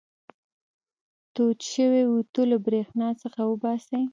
[1.33, 4.01] تود شوی اوتو له برېښنا څخه وباسئ.